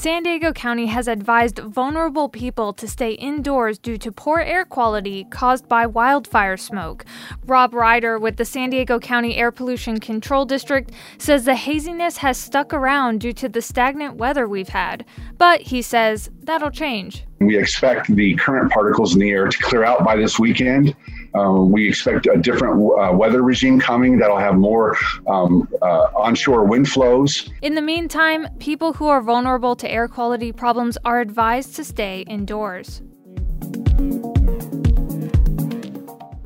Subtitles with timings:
[0.00, 5.24] San Diego County has advised vulnerable people to stay indoors due to poor air quality
[5.24, 7.04] caused by wildfire smoke.
[7.46, 12.38] Rob Ryder with the San Diego County Air Pollution Control District says the haziness has
[12.38, 15.04] stuck around due to the stagnant weather we've had.
[15.36, 17.24] But he says that'll change.
[17.40, 20.94] We expect the current particles in the air to clear out by this weekend.
[21.38, 24.96] Um, we expect a different uh, weather regime coming that'll have more
[25.26, 27.48] um, uh, onshore wind flows.
[27.62, 32.24] In the meantime, people who are vulnerable to air quality problems are advised to stay
[32.28, 33.02] indoors.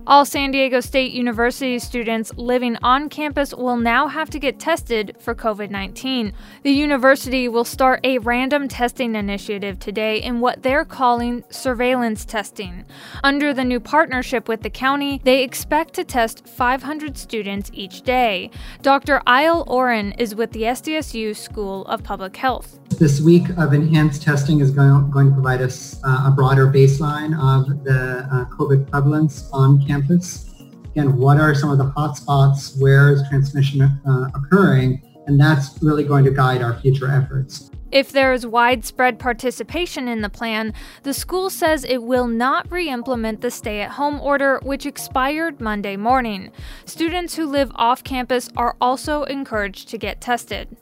[0.05, 5.15] All San Diego State University students living on campus will now have to get tested
[5.21, 6.33] for COVID 19.
[6.65, 12.85] The university will start a random testing initiative today in what they're calling surveillance testing.
[13.23, 18.51] Under the new partnership with the county, they expect to test 500 students each day.
[18.83, 19.23] Dr.
[19.25, 22.81] Eyal Oren is with the SDSU School of Public Health.
[22.99, 27.85] This week of enhanced testing is going, to provide us uh, a broader baseline of
[27.85, 29.93] the uh, COVID prevalence on campus.
[30.11, 32.81] Again, what are some of the hotspots?
[32.81, 35.03] Where is transmission uh, occurring?
[35.27, 37.71] And that's really going to guide our future efforts.
[37.93, 42.89] If there is widespread participation in the plan, the school says it will not re
[42.89, 46.51] implement the stay at home order, which expired Monday morning.
[46.87, 50.75] Students who live off campus are also encouraged to get tested.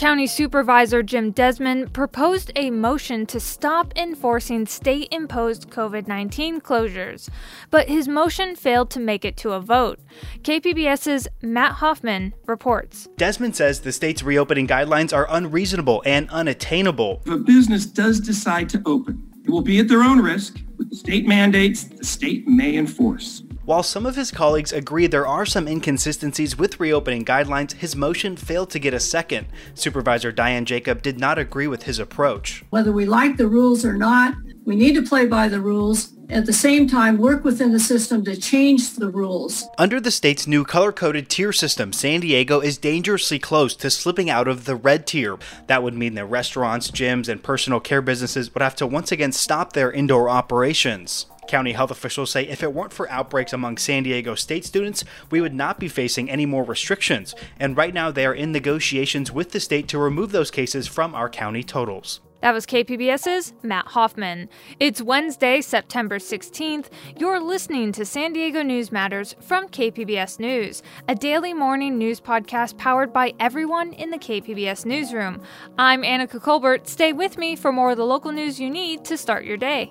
[0.00, 7.28] County Supervisor Jim Desmond proposed a motion to stop enforcing state imposed COVID 19 closures,
[7.70, 10.00] but his motion failed to make it to a vote.
[10.40, 13.10] KPBS's Matt Hoffman reports.
[13.18, 17.20] Desmond says the state's reopening guidelines are unreasonable and unattainable.
[17.26, 20.88] If a business does decide to open, it will be at their own risk with
[20.88, 23.42] the state mandates the state may enforce.
[23.66, 28.36] While some of his colleagues agree there are some inconsistencies with reopening guidelines, his motion
[28.36, 29.46] failed to get a second.
[29.74, 32.64] Supervisor Diane Jacob did not agree with his approach.
[32.70, 34.34] Whether we like the rules or not,
[34.64, 36.14] we need to play by the rules.
[36.30, 39.68] At the same time, work within the system to change the rules.
[39.76, 44.30] Under the state's new color coded tier system, San Diego is dangerously close to slipping
[44.30, 45.38] out of the red tier.
[45.66, 49.32] That would mean that restaurants, gyms, and personal care businesses would have to once again
[49.32, 51.26] stop their indoor operations.
[51.50, 55.02] County health officials say if it weren't for outbreaks among San Diego state students,
[55.32, 57.34] we would not be facing any more restrictions.
[57.58, 61.12] And right now, they are in negotiations with the state to remove those cases from
[61.12, 62.20] our county totals.
[62.40, 64.48] That was KPBS's Matt Hoffman.
[64.78, 66.86] It's Wednesday, September 16th.
[67.18, 72.78] You're listening to San Diego News Matters from KPBS News, a daily morning news podcast
[72.78, 75.42] powered by everyone in the KPBS newsroom.
[75.76, 76.86] I'm Anica Colbert.
[76.86, 79.90] Stay with me for more of the local news you need to start your day.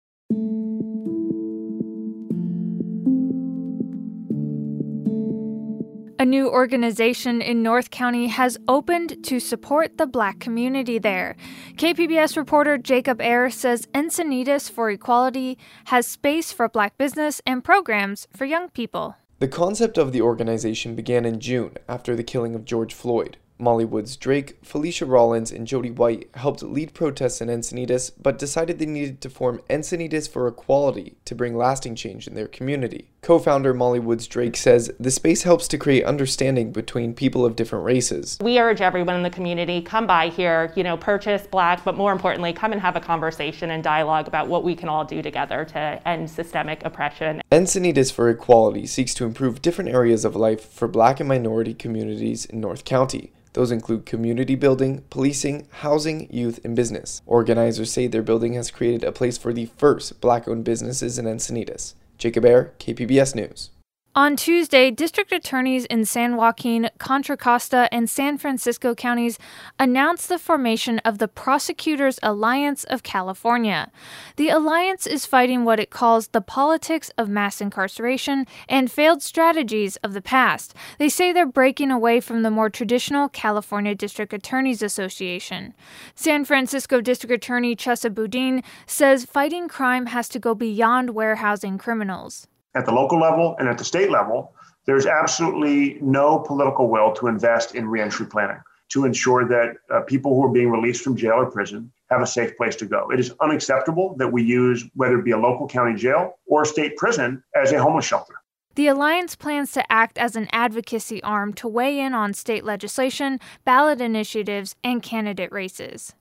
[6.21, 11.35] A new organization in North County has opened to support the black community there.
[11.77, 18.27] KPBS reporter Jacob Aere says Encinitas for Equality has space for black business and programs
[18.37, 19.15] for young people.
[19.39, 23.37] The concept of the organization began in June after the killing of George Floyd.
[23.61, 28.79] Mali Woods Drake, Felicia Rollins, and Jody White helped lead protests in Encinitas, but decided
[28.79, 33.09] they needed to form Encinitas for Equality to bring lasting change in their community.
[33.21, 37.55] Co founder Mali Woods Drake says the space helps to create understanding between people of
[37.55, 38.39] different races.
[38.41, 42.11] We urge everyone in the community come by here, you know, purchase black, but more
[42.11, 45.65] importantly, come and have a conversation and dialogue about what we can all do together
[45.65, 47.43] to end systemic oppression.
[47.51, 52.45] Encinitas for Equality seeks to improve different areas of life for black and minority communities
[52.45, 53.31] in North County.
[53.53, 57.21] Those include community building, policing, housing, youth, and business.
[57.25, 61.25] Organizers say their building has created a place for the first black owned businesses in
[61.25, 61.95] Encinitas.
[62.17, 63.71] Jacob Aere, KPBS News.
[64.13, 69.39] On Tuesday, district attorneys in San Joaquin, Contra Costa, and San Francisco counties
[69.79, 73.89] announced the formation of the Prosecutors Alliance of California.
[74.35, 79.95] The alliance is fighting what it calls the politics of mass incarceration and failed strategies
[80.03, 80.75] of the past.
[80.99, 85.73] They say they're breaking away from the more traditional California District Attorneys Association.
[86.15, 92.49] San Francisco District Attorney Chesa Boudin says fighting crime has to go beyond warehousing criminals
[92.75, 94.53] at the local level and at the state level,
[94.85, 100.35] there's absolutely no political will to invest in reentry planning to ensure that uh, people
[100.35, 103.09] who are being released from jail or prison have a safe place to go.
[103.09, 106.65] It is unacceptable that we use whether it be a local county jail or a
[106.65, 108.35] state prison as a homeless shelter.
[108.75, 113.39] The Alliance plans to act as an advocacy arm to weigh in on state legislation,
[113.65, 116.13] ballot initiatives, and candidate races.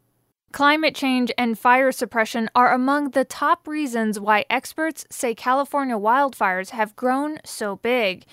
[0.52, 6.70] Climate change and fire suppression are among the top reasons why experts say California wildfires
[6.70, 8.25] have grown so big.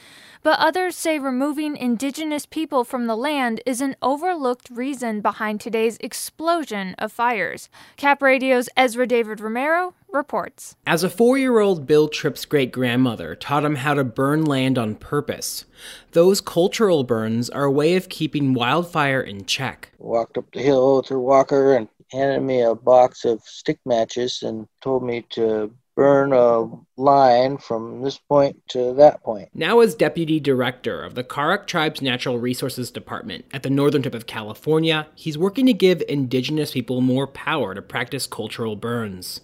[0.42, 5.98] But others say removing indigenous people from the land is an overlooked reason behind today's
[5.98, 7.69] explosion of fires.
[7.98, 10.75] Cap Radio's Ezra David Romero reports.
[10.88, 14.80] As a four year old, Bill Tripp's great grandmother taught him how to burn land
[14.80, 15.66] on purpose.
[16.14, 19.92] Those cultural burns are a way of keeping wildfire in check.
[20.00, 24.44] Walked up the hill with her walker and handed me a box of stick matches
[24.44, 29.50] and told me to burn a line from this point to that point.
[29.56, 34.13] Now, as deputy director of the Karuk Tribe's Natural Resources Department at the northern tip
[34.13, 39.42] of California, he's working to give indigenous people more power to practice cultural burns.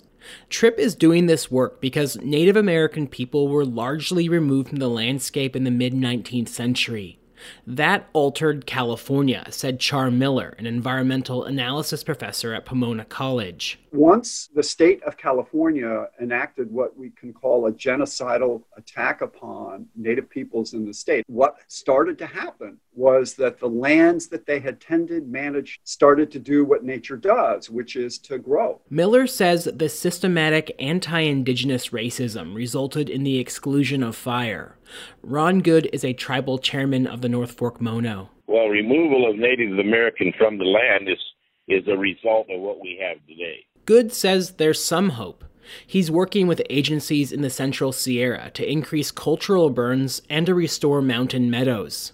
[0.50, 5.56] Tripp is doing this work because Native American people were largely removed from the landscape
[5.56, 7.19] in the mid 19th century.
[7.68, 13.80] That altered California, said Char Miller, an environmental analysis professor at Pomona College.
[13.94, 20.28] Once the state of California enacted what we can call a genocidal attack upon Native
[20.28, 24.81] peoples in the state, what started to happen was that the lands that they had
[24.81, 28.81] tended, managed, started to do what nature does, which is to grow.
[28.90, 34.75] Miller says the systematic anti indigenous racism resulted in the exclusion of fire.
[35.22, 38.31] Ron Goode is a tribal chairman of the North Fork Mono.
[38.48, 41.19] Well, removal of Native American from the land is,
[41.68, 43.68] is a result of what we have today.
[43.86, 45.44] Goode says there's some hope.
[45.86, 51.02] He's working with agencies in the Central Sierra to increase cultural burns and to restore
[51.02, 52.14] mountain meadows.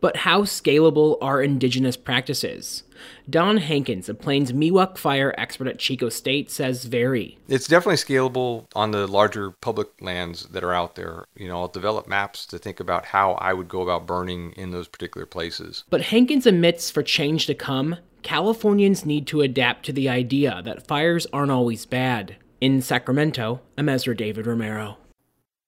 [0.00, 2.84] But how scalable are indigenous practices?
[3.28, 7.38] Don Hankins, a Plains Miwok fire expert at Chico State, says vary.
[7.48, 11.24] It's definitely scalable on the larger public lands that are out there.
[11.34, 14.70] You know, I'll develop maps to think about how I would go about burning in
[14.70, 15.84] those particular places.
[15.88, 20.86] But Hankins admits for change to come, Californians need to adapt to the idea that
[20.86, 22.36] fires aren't always bad.
[22.60, 24.98] In Sacramento, I'm Ezra David Romero.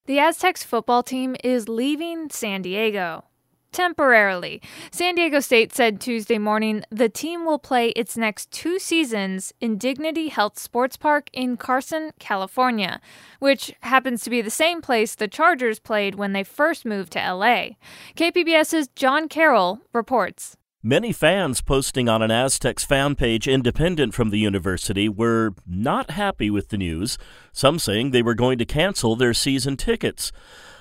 [0.06, 3.24] The Aztecs football team is leaving San Diego.
[3.72, 4.60] Temporarily.
[4.90, 9.78] San Diego State said Tuesday morning the team will play its next two seasons in
[9.78, 13.00] Dignity Health Sports Park in Carson, California,
[13.38, 17.18] which happens to be the same place the Chargers played when they first moved to
[17.18, 17.68] LA.
[18.14, 20.58] KPBS's John Carroll reports.
[20.84, 26.50] Many fans posting on an Aztecs fan page independent from the university were not happy
[26.50, 27.18] with the news,
[27.52, 30.32] some saying they were going to cancel their season tickets.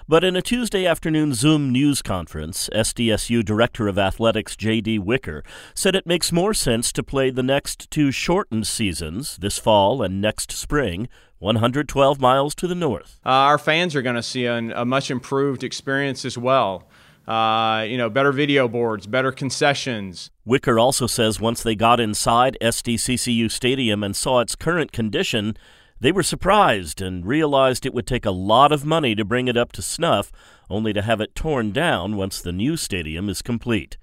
[0.08, 4.98] But in a Tuesday afternoon Zoom news conference, SDSU Director of Athletics J.D.
[4.98, 5.44] Wicker
[5.76, 10.20] said it makes more sense to play the next two shortened seasons, this fall and
[10.20, 13.20] next spring, 112 miles to the north.
[13.24, 16.90] Uh, our fans are going to see an, a much improved experience as well
[17.28, 20.32] uh, you know, better video boards, better concessions.
[20.46, 25.56] Wicker also says once they got inside SDCCU Stadium and saw its current condition,
[26.00, 29.58] they were surprised and realized it would take a lot of money to bring it
[29.58, 30.32] up to snuff,
[30.70, 33.98] only to have it torn down once the new stadium is complete.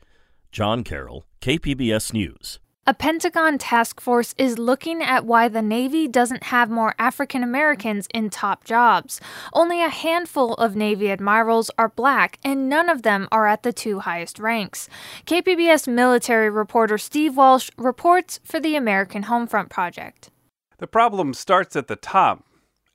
[0.52, 2.60] John Carroll, KPBS News.
[2.86, 8.08] A Pentagon task force is looking at why the Navy doesn't have more African Americans
[8.14, 9.20] in top jobs.
[9.52, 13.74] Only a handful of Navy admirals are black, and none of them are at the
[13.74, 14.88] two highest ranks.
[15.26, 20.30] KPBS military reporter Steve Walsh reports for the American Homefront Project.
[20.78, 22.46] The problem starts at the top.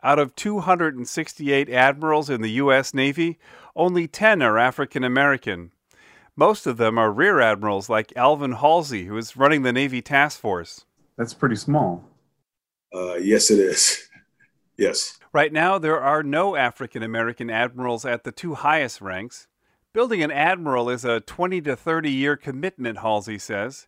[0.01, 2.95] Out of 268 admirals in the U.S.
[2.95, 3.37] Navy,
[3.75, 5.71] only 10 are African American.
[6.35, 10.39] Most of them are rear admirals like Alvin Holsey, who is running the Navy task
[10.39, 10.85] force.
[11.17, 12.03] That's pretty small.
[12.93, 14.09] Uh, yes, it is.
[14.77, 15.19] yes.
[15.31, 19.47] Right now, there are no African American admirals at the two highest ranks.
[19.93, 23.87] Building an admiral is a 20 to 30 year commitment, Holsey says.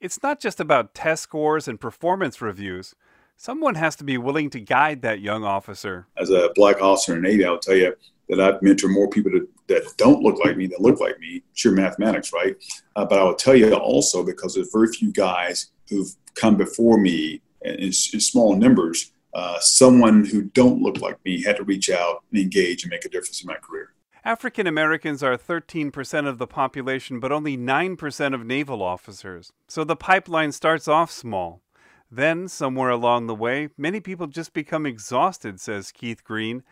[0.00, 2.94] It's not just about test scores and performance reviews.
[3.36, 6.06] Someone has to be willing to guide that young officer.
[6.16, 7.96] As a black officer in the Navy, I'll tell you,
[8.28, 11.42] that I've mentored more people to, that don't look like me than look like me.
[11.54, 12.56] Sure, mathematics, right?
[12.96, 16.98] Uh, but I will tell you also because there's very few guys who've come before
[16.98, 19.12] me in, in small numbers.
[19.34, 23.04] Uh, someone who don't look like me had to reach out and engage and make
[23.04, 23.92] a difference in my career.
[24.24, 29.52] African Americans are 13% of the population, but only 9% of naval officers.
[29.66, 31.60] So the pipeline starts off small.
[32.08, 36.62] Then, somewhere along the way, many people just become exhausted, says Keith Green,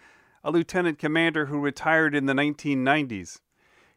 [0.42, 3.40] a lieutenant commander who retired in the 1990s.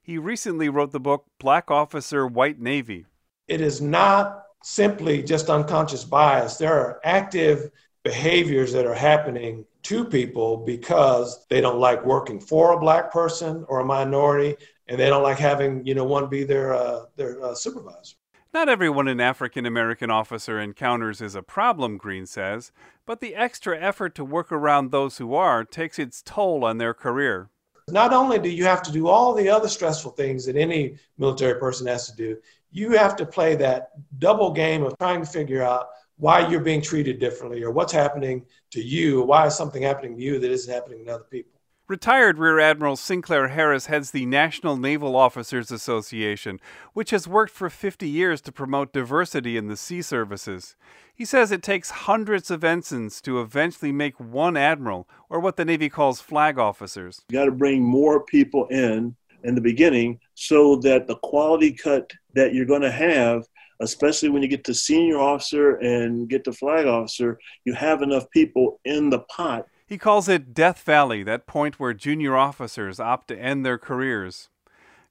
[0.02, 3.06] He recently wrote the book Black Officer, White Navy.
[3.48, 6.58] It is not simply just unconscious bias.
[6.58, 7.72] There are active
[8.04, 13.66] behaviors that are happening to people because they don't like working for a black person
[13.68, 14.56] or a minority
[14.88, 18.16] and they don't like having you know one be their uh, their uh, supervisor
[18.54, 22.72] not everyone an African American officer encounters is a problem, Green says,
[23.06, 26.94] but the extra effort to work around those who are takes its toll on their
[26.94, 27.50] career.
[27.90, 31.60] Not only do you have to do all the other stressful things that any military
[31.60, 32.38] person has to do,
[32.72, 36.82] you have to play that double game of trying to figure out why you're being
[36.82, 40.74] treated differently or what's happening to you, why is something happening to you that isn't
[40.74, 41.53] happening to other people.
[41.94, 46.60] Retired Rear Admiral Sinclair Harris heads the National Naval Officers Association,
[46.94, 50.76] which has worked for 50 years to promote diversity in the sea services.
[51.14, 55.66] He says it takes hundreds of ensigns to eventually make one admiral, or what the
[55.66, 57.22] Navy calls flag officers.
[57.30, 62.12] You got to bring more people in in the beginning so that the quality cut
[62.34, 63.48] that you're going to have
[63.82, 68.30] especially when you get to senior officer and get to flag officer, you have enough
[68.30, 73.28] people in the pot he calls it Death Valley, that point where junior officers opt
[73.28, 74.50] to end their careers.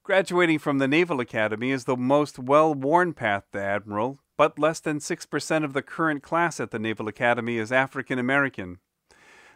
[0.03, 4.81] Graduating from the Naval Academy is the most well worn path to Admiral, but less
[4.81, 8.79] than 6% of the current class at the Naval Academy is African American.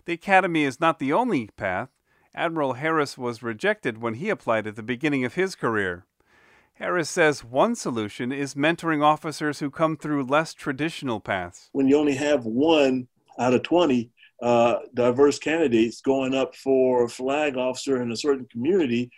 [0.04, 1.88] The Academy is not the only path.
[2.32, 6.06] Admiral Harris was rejected when he applied at the beginning of his career.
[6.74, 11.68] Harris says one solution is mentoring officers who come through less traditional paths.
[11.72, 13.08] When you only have one
[13.40, 14.12] out of 20,
[14.42, 19.10] uh, diverse candidates going up for flag officer in a certain community,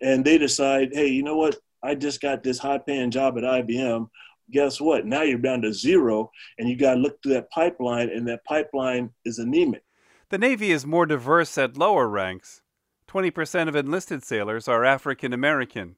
[0.00, 1.56] and they decide, hey, you know what?
[1.82, 4.08] I just got this high paying job at IBM.
[4.50, 5.06] Guess what?
[5.06, 8.44] Now you're down to zero, and you got to look through that pipeline, and that
[8.44, 9.82] pipeline is anemic.
[10.28, 12.62] The Navy is more diverse at lower ranks.
[13.08, 15.96] 20% of enlisted sailors are African American.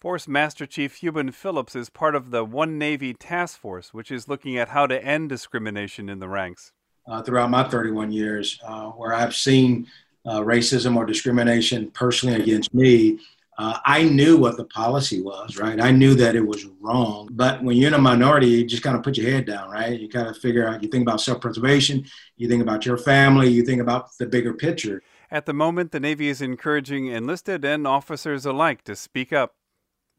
[0.00, 4.28] Force Master Chief Huben Phillips is part of the One Navy Task Force, which is
[4.28, 6.72] looking at how to end discrimination in the ranks
[7.08, 9.86] uh, throughout my 31 years uh, where I've seen
[10.26, 13.18] uh, racism or discrimination personally against me.
[13.56, 15.80] Uh, I knew what the policy was, right?
[15.80, 17.28] I knew that it was wrong.
[17.32, 19.98] But when you're in a minority, you just kind of put your head down, right?
[19.98, 22.04] You kind of figure out, you think about self preservation,
[22.36, 25.02] you think about your family, you think about the bigger picture.
[25.30, 29.54] At the moment, the Navy is encouraging enlisted and officers alike to speak up.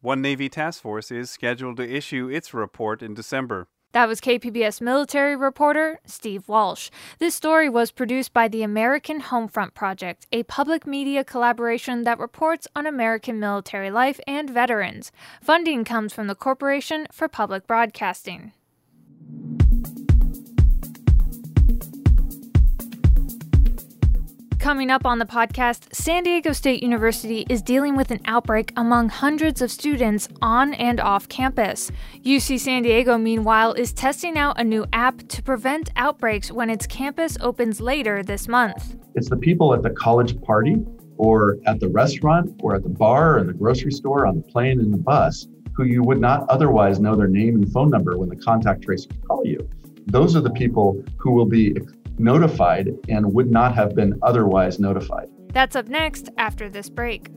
[0.02, 3.68] One Navy task force is scheduled to issue its report in December.
[3.92, 6.90] That was KPBS military reporter Steve Walsh.
[7.18, 12.68] This story was produced by the American Homefront Project, a public media collaboration that reports
[12.76, 15.10] on American military life and veterans.
[15.42, 18.52] Funding comes from the Corporation for Public Broadcasting.
[24.60, 29.08] Coming up on the podcast, San Diego State University is dealing with an outbreak among
[29.08, 31.90] hundreds of students on and off campus.
[32.26, 36.86] UC San Diego, meanwhile, is testing out a new app to prevent outbreaks when its
[36.86, 38.96] campus opens later this month.
[39.14, 40.76] It's the people at the college party,
[41.16, 44.42] or at the restaurant, or at the bar, or in the grocery store, on the
[44.42, 48.18] plane, and the bus, who you would not otherwise know their name and phone number
[48.18, 49.66] when the contact tracers call you.
[50.08, 51.74] Those are the people who will be
[52.20, 55.28] notified and would not have been otherwise notified.
[55.52, 57.28] That's up next after this break.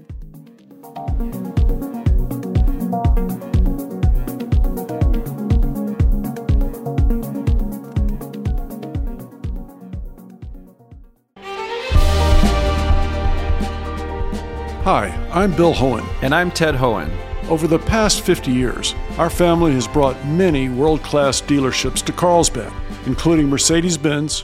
[14.84, 16.06] Hi, I'm Bill Hoehn.
[16.22, 17.10] And I'm Ted Hoehn.
[17.48, 22.72] Over the past 50 years, our family has brought many world class dealerships to Carlsbad,
[23.06, 24.44] including Mercedes Benz,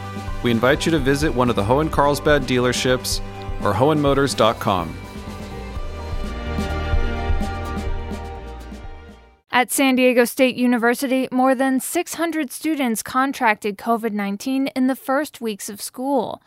[0.43, 3.21] we invite you to visit one of the Hoehn Carlsbad dealerships
[3.63, 4.95] or Hoehnmotors.com.
[9.53, 15.41] At San Diego State University, more than 600 students contracted COVID 19 in the first
[15.41, 16.41] weeks of school.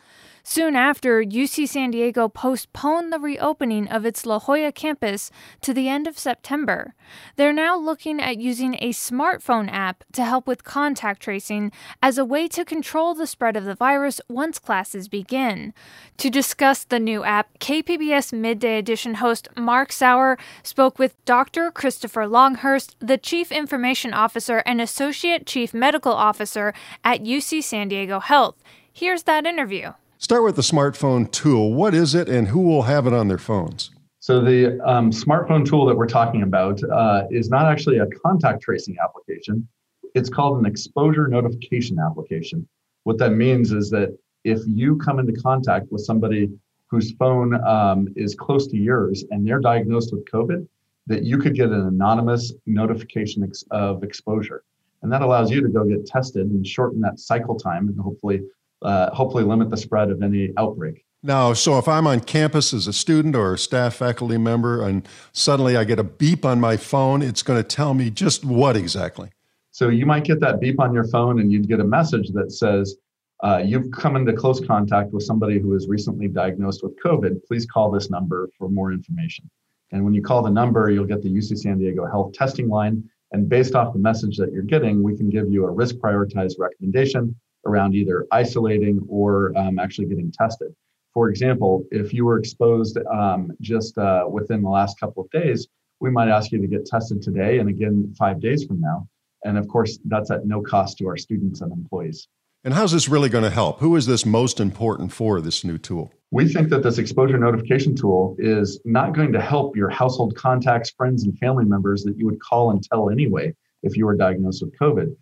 [0.47, 5.31] Soon after, UC San Diego postponed the reopening of its La Jolla campus
[5.63, 6.95] to the end of September.
[7.37, 11.73] They're now looking at using a smartphone app to help with contact tracing
[12.03, 15.73] as a way to control the spread of the virus once classes begin.
[16.19, 21.71] To discuss the new app, KPBS Midday Edition host Mark Sauer spoke with Dr.
[21.71, 28.21] Christopher Longhurst, the Chief Information Officer and Associate Chief Medical Officer at UC San Diego
[28.21, 28.63] Health.
[28.93, 29.95] Here's that interview.
[30.25, 31.75] Start with the smartphone tool.
[31.75, 33.90] What is it and who will have it on their phones?
[34.21, 38.62] So, the um, smartphone tool that we're talking about uh, is not actually a contact
[38.62, 39.69] tracing application.
[40.14, 42.66] It's called an exposure notification application.
[43.02, 46.49] What that means is that if you come into contact with somebody
[46.87, 50.66] whose phone um, is close to yours and they're diagnosed with COVID,
[51.07, 54.64] that you could get an anonymous notification ex- of exposure.
[55.02, 58.40] And that allows you to go get tested and shorten that cycle time and hopefully
[58.83, 61.04] uh, hopefully limit the spread of any outbreak.
[61.23, 65.09] Now, so if I'm on campus as a student or a staff faculty member and
[65.33, 68.76] suddenly I get a beep on my phone, it's going to tell me just what
[68.76, 69.31] exactly?
[69.71, 72.52] So you might get that beep on your phone and you'd get a message that
[72.52, 72.97] says,
[73.43, 77.43] uh, you've come into close contact with somebody who is recently diagnosed with COVID.
[77.47, 79.50] Please call this number for more information.
[79.93, 83.02] And when you call the number, you'll get the UC San Diego Health testing line.
[83.33, 86.59] And based off the message that you're getting, we can give you a risk prioritized
[86.59, 87.35] recommendation
[87.66, 90.75] around either isolating or um, actually getting tested.
[91.12, 95.68] For example, if you were exposed um, just uh, within the last couple of days,
[96.00, 99.09] we might ask you to get tested today and again five days from now.
[99.44, 102.28] And of course, that's at no cost to our students and employees.
[102.64, 103.80] And how's this really going to help?
[103.80, 106.12] Who is this most important for, this new tool?
[106.30, 110.90] We think that this exposure notification tool is not going to help your household contacts,
[110.90, 114.62] friends, and family members that you would call and tell anyway if you were diagnosed
[114.64, 115.14] with COVID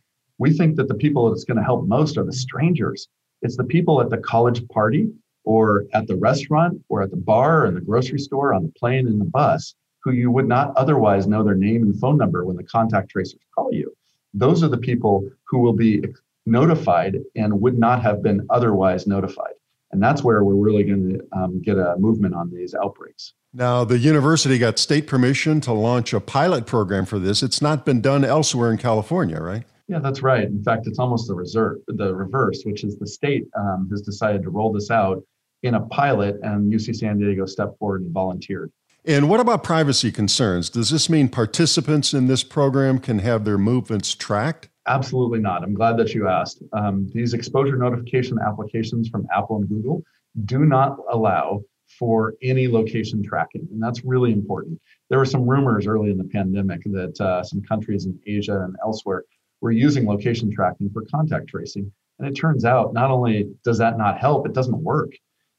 [0.43, 3.07] we think that the people that's going to help most are the strangers.
[3.43, 5.09] It's the people at the college party
[5.45, 8.73] or at the restaurant or at the bar or in the grocery store, on the
[8.73, 12.45] plane, in the bus, who you would not otherwise know their name and phone number
[12.45, 13.95] when the contact tracers call you.
[14.35, 16.03] Those are the people who will be
[16.45, 19.55] notified and would not have been otherwise notified.
[19.93, 23.35] And that's where we're really going to um, get a movement on these outbreaks.
[23.55, 27.45] Now, the university got state permission to launch a pilot program for this.
[27.45, 29.65] It's not been done elsewhere in California, right?
[29.93, 30.45] Yeah, that's right.
[30.45, 34.43] In fact, it's almost the reserve, the reverse, which is the state um, has decided
[34.45, 35.23] to roll this out
[35.63, 38.73] in a pilot, and UC San Diego stepped forward and volunteered.
[39.05, 40.71] And what about privacy concerns?
[40.71, 44.71] Does this mean participants in this program can have their movements tracked?
[44.87, 45.63] Absolutely not.
[45.63, 46.63] I'm glad that you asked.
[46.73, 50.03] Um, these exposure notification applications from Apple and Google
[50.47, 51.61] do not allow
[51.99, 54.81] for any location tracking, and that's really important.
[55.11, 58.75] There were some rumors early in the pandemic that uh, some countries in Asia and
[58.83, 59.25] elsewhere
[59.63, 61.91] we're using location tracking for contact tracing.
[62.19, 65.13] And it turns out not only does that not help, it doesn't work.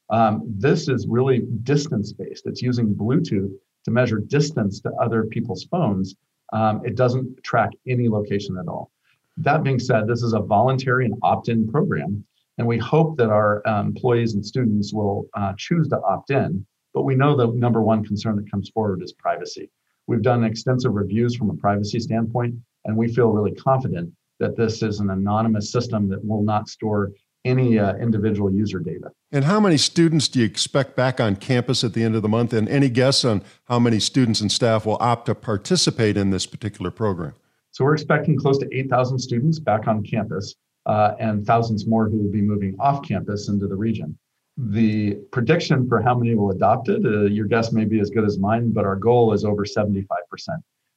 [0.10, 2.46] Um, this is really distance based.
[2.46, 3.52] It's using Bluetooth
[3.86, 6.16] to measure distance to other people's phones.
[6.52, 8.92] Um, it doesn't track any location at all.
[9.38, 12.24] That being said, this is a voluntary and opt in program.
[12.60, 16.66] And we hope that our uh, employees and students will uh, choose to opt in.
[16.94, 19.72] But we know the number one concern that comes forward is privacy.
[20.06, 22.56] We've done extensive reviews from a privacy standpoint,
[22.86, 27.12] and we feel really confident that this is an anonymous system that will not store
[27.46, 29.12] any uh, individual user data.
[29.32, 32.30] And how many students do you expect back on campus at the end of the
[32.30, 32.54] month?
[32.54, 36.46] And any guess on how many students and staff will opt to participate in this
[36.46, 37.34] particular program?
[37.72, 42.18] So we're expecting close to 8,000 students back on campus uh, and thousands more who
[42.18, 44.18] will be moving off campus into the region.
[44.56, 48.24] The prediction for how many will adopt it, uh, your guess may be as good
[48.24, 50.06] as mine, but our goal is over 75%.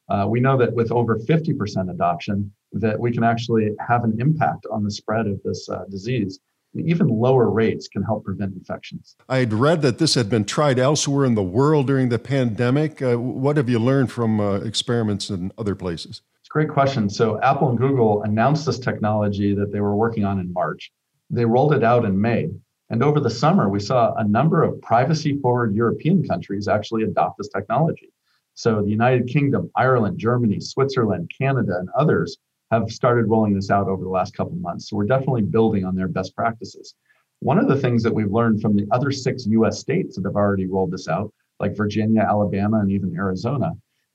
[0.09, 4.65] Uh, we know that with over 50% adoption, that we can actually have an impact
[4.71, 6.39] on the spread of this uh, disease.
[6.75, 9.15] Even lower rates can help prevent infections.
[9.29, 13.01] I had read that this had been tried elsewhere in the world during the pandemic.
[13.01, 16.21] Uh, what have you learned from uh, experiments in other places?
[16.41, 17.09] It's a great question.
[17.09, 20.91] So, Apple and Google announced this technology that they were working on in March.
[21.29, 22.49] They rolled it out in May.
[22.89, 27.37] And over the summer, we saw a number of privacy forward European countries actually adopt
[27.37, 28.11] this technology.
[28.57, 32.39] So the United Kingdom, Ireland, Germany, Switzerland, Canada, and others
[32.71, 34.89] have started rolling this out over the last couple of months.
[34.89, 36.95] So we're definitely building on their best practices.
[37.39, 40.35] One of the things that we've learned from the other six US states that have
[40.35, 43.73] already rolled this out, like Virginia, Alabama, and even Arizona,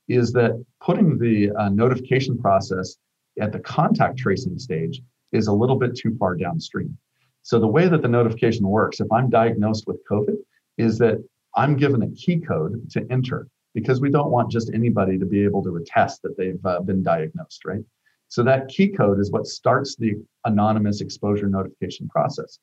[0.09, 2.97] is that putting the uh, notification process
[3.39, 5.01] at the contact tracing stage
[5.31, 6.97] is a little bit too far downstream.
[7.43, 10.35] So the way that the notification works, if I'm diagnosed with COVID,
[10.77, 11.23] is that
[11.55, 15.43] I'm given a key code to enter because we don't want just anybody to be
[15.43, 17.83] able to attest that they've uh, been diagnosed, right?
[18.27, 20.13] So that key code is what starts the
[20.45, 22.59] anonymous exposure notification process.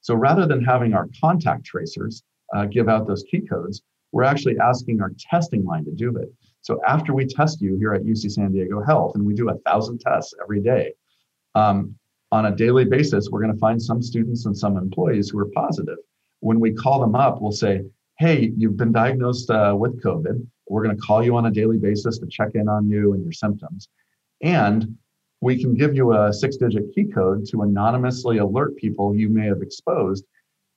[0.00, 2.22] So rather than having our contact tracers
[2.54, 6.32] uh, give out those key codes, we're actually asking our testing line to do it.
[6.60, 9.58] So after we test you here at UC San Diego Health, and we do a
[9.66, 10.92] thousand tests every day,
[11.54, 11.94] um,
[12.32, 15.50] on a daily basis, we're going to find some students and some employees who are
[15.54, 15.98] positive.
[16.40, 17.82] When we call them up, we'll say,
[18.18, 20.46] hey, you've been diagnosed uh, with COVID.
[20.68, 23.22] We're going to call you on a daily basis to check in on you and
[23.22, 23.88] your symptoms.
[24.42, 24.96] And
[25.40, 29.46] we can give you a six digit key code to anonymously alert people you may
[29.46, 30.24] have exposed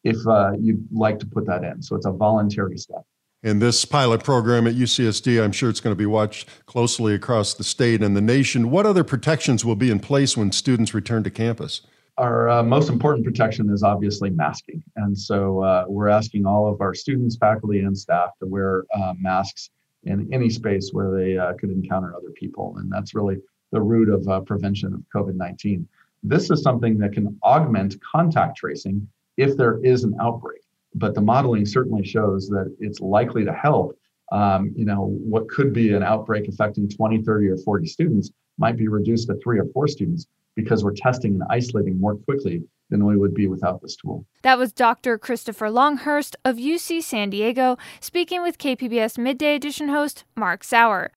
[0.04, 1.82] if uh, you'd like to put that in.
[1.82, 3.04] So it's a voluntary step.
[3.44, 7.54] In this pilot program at UCSD, I'm sure it's going to be watched closely across
[7.54, 8.72] the state and the nation.
[8.72, 11.82] What other protections will be in place when students return to campus?
[12.18, 14.82] Our uh, most important protection is obviously masking.
[14.96, 19.14] And so uh, we're asking all of our students, faculty, and staff to wear uh,
[19.20, 19.70] masks
[20.04, 22.76] in any space where they uh, could encounter other people.
[22.78, 23.38] And that's really
[23.72, 25.88] the root of uh, prevention of COVID 19.
[26.24, 30.62] This is something that can augment contact tracing if there is an outbreak
[30.98, 33.98] but the modeling certainly shows that it's likely to help.
[34.32, 38.76] Um, you know, what could be an outbreak affecting 20, 30, or 40 students might
[38.76, 43.06] be reduced to three or four students because we're testing and isolating more quickly than
[43.06, 44.26] we would be without this tool.
[44.42, 45.18] That was Dr.
[45.18, 51.12] Christopher Longhurst of UC San Diego speaking with KPBS Midday Edition host Mark Sauer.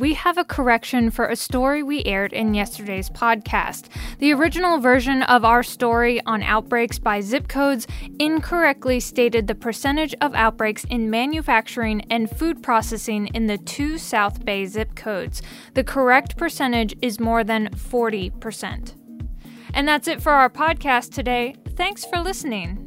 [0.00, 3.88] We have a correction for a story we aired in yesterday's podcast.
[4.18, 7.86] The original version of our story on outbreaks by zip codes
[8.18, 14.42] incorrectly stated the percentage of outbreaks in manufacturing and food processing in the two South
[14.42, 15.42] Bay zip codes.
[15.74, 18.94] The correct percentage is more than 40%.
[19.74, 21.56] And that's it for our podcast today.
[21.76, 22.86] Thanks for listening.